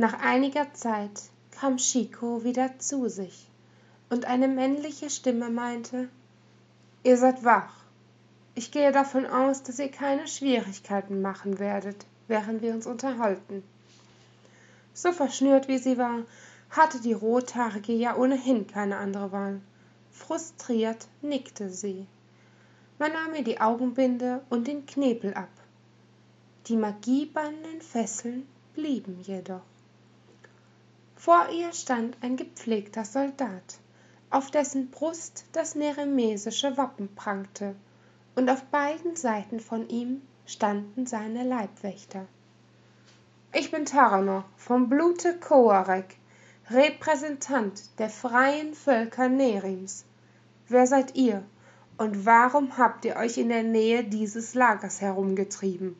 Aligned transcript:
nach 0.00 0.20
einiger 0.22 0.72
zeit 0.74 1.22
kam 1.50 1.76
Chico 1.76 2.44
wieder 2.44 2.78
zu 2.78 3.08
sich 3.08 3.48
und 4.10 4.26
eine 4.26 4.46
männliche 4.46 5.10
stimme 5.10 5.50
meinte 5.50 6.08
ihr 7.02 7.16
seid 7.16 7.42
wach. 7.42 7.74
Ich 8.54 8.70
gehe 8.70 8.92
davon 8.92 9.26
aus 9.26 9.64
dass 9.64 9.80
ihr 9.80 9.90
keine 9.90 10.28
schwierigkeiten 10.28 11.20
machen 11.20 11.58
werdet 11.58 12.06
während 12.28 12.62
wir 12.62 12.74
uns 12.74 12.86
unterhalten. 12.86 13.64
So 14.94 15.10
verschnürt 15.10 15.66
wie 15.66 15.78
sie 15.78 15.98
war 15.98 16.20
hatte 16.70 17.00
die 17.00 17.12
rothaarige 17.12 17.92
ja 17.92 18.16
ohnehin 18.16 18.68
keine 18.68 18.98
andere 18.98 19.32
wahl. 19.32 19.60
Frustriert 20.12 21.08
nickte 21.22 21.70
sie. 21.70 22.06
Man 23.00 23.12
nahm 23.12 23.34
ihr 23.34 23.42
die 23.42 23.60
augenbinde 23.60 24.42
und 24.48 24.68
den 24.68 24.86
knepel 24.86 25.34
ab. 25.34 25.50
Die 26.66 26.76
magiebanden 26.76 27.80
fesseln 27.80 28.46
blieben 28.74 29.18
jedoch 29.22 29.62
vor 31.18 31.48
ihr 31.50 31.72
stand 31.72 32.16
ein 32.22 32.36
gepflegter 32.36 33.04
soldat 33.04 33.80
auf 34.30 34.50
dessen 34.50 34.90
brust 34.90 35.46
das 35.52 35.74
neremesische 35.74 36.76
wappen 36.76 37.14
prangte 37.14 37.74
und 38.34 38.48
auf 38.48 38.62
beiden 38.64 39.16
seiten 39.16 39.58
von 39.58 39.88
ihm 39.88 40.22
standen 40.46 41.06
seine 41.06 41.44
leibwächter. 41.44 42.26
Ich 43.52 43.70
bin 43.70 43.84
taranor 43.84 44.44
vom 44.56 44.88
blute 44.88 45.38
koarek 45.40 46.16
repräsentant 46.70 47.98
der 47.98 48.10
freien 48.10 48.74
völker 48.74 49.28
nerims. 49.28 50.04
Wer 50.68 50.86
seid 50.86 51.16
ihr 51.16 51.42
und 51.96 52.26
warum 52.26 52.76
habt 52.76 53.06
ihr 53.06 53.16
euch 53.16 53.38
in 53.38 53.48
der 53.48 53.62
nähe 53.62 54.04
dieses 54.04 54.54
lagers 54.54 55.00
herumgetrieben? 55.00 55.96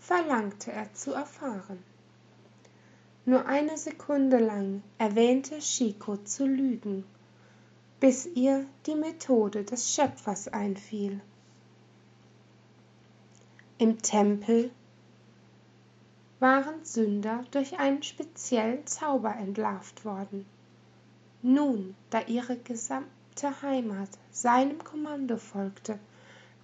verlangte 0.00 0.72
er 0.72 0.92
zu 0.94 1.12
erfahren 1.12 1.82
nur 3.28 3.44
eine 3.44 3.76
sekunde 3.76 4.38
lang 4.38 4.82
erwähnte 4.96 5.58
Chico 5.58 6.16
zu 6.16 6.46
lügen 6.46 7.04
bis 8.00 8.24
ihr 8.24 8.64
die 8.86 8.94
methode 8.94 9.64
des 9.64 9.92
schöpfers 9.92 10.48
einfiel. 10.48 11.20
Im 13.76 14.00
tempel 14.00 14.70
waren 16.40 16.82
sünder 16.84 17.44
durch 17.50 17.78
einen 17.78 18.02
speziellen 18.02 18.86
zauber 18.86 19.36
entlarvt 19.36 20.06
worden. 20.06 20.46
Nun 21.42 21.96
da 22.08 22.22
ihre 22.22 22.56
gesamte 22.56 23.60
heimat 23.60 24.08
seinem 24.30 24.82
kommando 24.82 25.36
folgte 25.36 25.98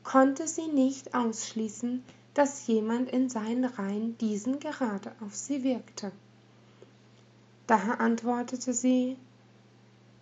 konnte 0.02 0.48
sie 0.48 0.68
nicht 0.68 1.14
ausschließen 1.14 2.02
dass 2.32 2.66
jemand 2.66 3.10
in 3.10 3.28
seinen 3.28 3.66
reihen 3.66 4.16
diesen 4.18 4.60
gerade 4.60 5.12
auf 5.20 5.34
sie 5.34 5.62
wirkte 5.62 6.10
daher 7.66 8.00
antwortete 8.00 8.72
sie 8.72 9.16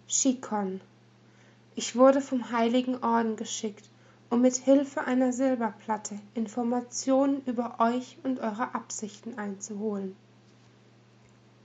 Chikon 0.09 0.81
ich 1.75 1.97
wurde 1.97 2.21
vom 2.21 2.51
heiligen 2.53 3.03
orden 3.03 3.37
geschickt 3.37 3.89
um 4.33 4.41
mit 4.41 4.57
hilfe 4.57 5.05
einer 5.07 5.31
silberplatte 5.31 6.19
informationen 6.35 7.43
über 7.45 7.77
euch 7.81 8.17
und 8.23 8.41
eure 8.41 8.75
absichten 8.75 9.37
einzuholen. 9.37 10.17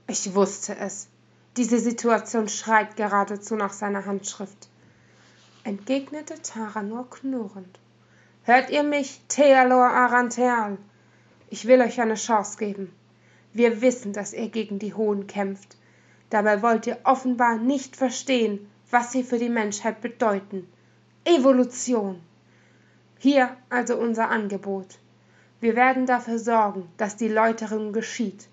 Ich 0.06 0.34
wusste 0.34 0.76
es. 0.76 1.08
Diese 1.56 1.78
situation 1.78 2.46
schreit 2.46 2.96
geradezu 2.96 3.56
nach 3.56 3.72
seiner 3.72 4.04
handschrift 4.04 4.68
entgegnete 5.64 6.40
tara 6.42 6.82
nur 6.82 7.08
knurrend. 7.08 7.78
Hört 8.42 8.68
ihr 8.68 8.82
mich 8.82 9.22
thealor 9.28 9.88
arantheal? 9.88 10.76
Ich 11.48 11.66
will 11.66 11.80
euch 11.80 12.00
eine 12.02 12.16
chance 12.16 12.58
geben 12.58 12.92
wir 13.52 13.80
wissen 13.80 14.12
dass 14.12 14.32
ihr 14.32 14.48
gegen 14.48 14.78
die 14.78 14.94
hohen 14.94 15.26
kämpft. 15.26 15.76
Dabei 16.30 16.62
wollt 16.62 16.86
ihr 16.86 16.98
offenbar 17.04 17.56
nicht 17.58 17.96
verstehen 17.96 18.68
was 18.90 19.12
sie 19.12 19.22
für 19.22 19.38
die 19.38 19.48
menschheit 19.50 20.00
bedeuten. 20.00 20.66
Evolution. 21.24 22.20
Hier 23.18 23.54
also 23.68 23.96
unser 23.96 24.30
angebot. 24.30 24.98
Wir 25.60 25.76
werden 25.76 26.06
dafür 26.06 26.38
sorgen 26.38 26.88
dass 26.96 27.16
die 27.16 27.28
läuterung 27.28 27.92
geschieht. 27.92 28.48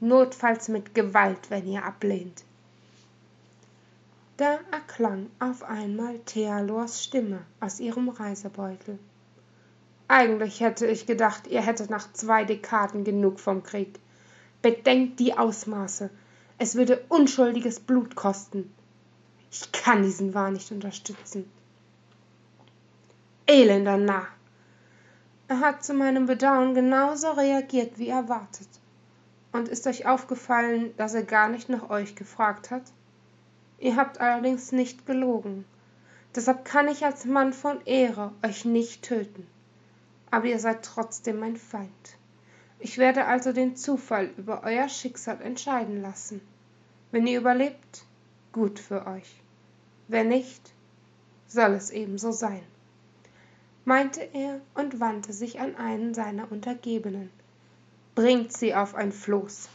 Notfalls 0.00 0.68
mit 0.68 0.94
gewalt 0.94 1.50
wenn 1.50 1.66
ihr 1.66 1.84
ablehnt. 1.84 2.44
Da 4.36 4.60
erklang 4.70 5.26
auf 5.40 5.64
einmal 5.64 6.18
thealors 6.20 7.02
stimme 7.02 7.40
aus 7.60 7.80
ihrem 7.80 8.08
reisebeutel. 8.08 8.98
Eigentlich 10.06 10.60
hätte 10.60 10.86
ich 10.86 11.06
gedacht 11.06 11.48
ihr 11.48 11.60
hättet 11.60 11.90
nach 11.90 12.12
zwei 12.12 12.44
dekaden 12.44 13.04
genug 13.04 13.40
vom 13.40 13.62
krieg 13.62 13.98
bedenkt 14.62 15.20
die 15.20 15.36
ausmaße. 15.36 16.10
Es 16.58 16.74
würde 16.74 17.04
unschuldiges 17.08 17.80
blut 17.80 18.16
kosten. 18.16 18.72
Ich 19.50 19.72
kann 19.72 20.02
diesen 20.02 20.34
wahn 20.34 20.54
nicht 20.54 20.72
unterstützen. 20.72 21.50
Elender 23.46 23.96
narr. 23.96 24.26
Er 25.46 25.60
hat 25.60 25.84
zu 25.84 25.94
meinem 25.94 26.26
bedauern 26.26 26.74
genauso 26.74 27.30
reagiert 27.30 27.98
wie 27.98 28.08
erwartet. 28.08 28.68
Und 29.52 29.68
ist 29.68 29.86
euch 29.86 30.06
aufgefallen 30.06 30.94
dass 30.96 31.14
er 31.14 31.22
gar 31.22 31.48
nicht 31.48 31.68
nach 31.68 31.88
euch 31.88 32.14
gefragt 32.16 32.70
hat? 32.70 32.82
Ihr 33.78 33.96
habt 33.96 34.20
allerdings 34.20 34.72
nicht 34.72 35.06
gelogen. 35.06 35.64
Deshalb 36.34 36.64
kann 36.64 36.88
ich 36.88 37.04
als 37.04 37.24
mann 37.24 37.52
von 37.52 37.80
ehre 37.86 38.32
euch 38.44 38.64
nicht 38.64 39.02
töten. 39.02 39.46
Aber 40.30 40.46
ihr 40.46 40.58
seid 40.58 40.84
trotzdem 40.84 41.38
mein 41.38 41.56
feind 41.56 42.18
ich 42.80 42.98
werde 42.98 43.24
also 43.26 43.52
den 43.52 43.76
zufall 43.76 44.30
über 44.36 44.62
euer 44.62 44.88
schicksal 44.88 45.40
entscheiden 45.42 46.02
lassen. 46.02 46.40
Wenn 47.10 47.26
ihr 47.26 47.40
überlebt 47.40 48.04
gut 48.52 48.78
für 48.78 49.06
euch. 49.06 49.40
Wenn 50.06 50.28
nicht 50.28 50.72
soll 51.46 51.72
es 51.72 51.90
ebenso 51.90 52.32
sein. 52.32 52.62
Meinte 53.84 54.20
er 54.20 54.60
und 54.74 55.00
wandte 55.00 55.32
sich 55.32 55.60
an 55.60 55.76
einen 55.76 56.14
seiner 56.14 56.52
untergebenen. 56.52 57.30
Bringt 58.14 58.52
sie 58.52 58.74
auf 58.74 58.94
ein 58.94 59.12
floß 59.12 59.68